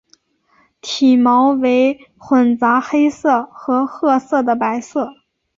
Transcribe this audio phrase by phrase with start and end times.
[0.81, 5.13] 体毛为混杂黑色和褐色的白色。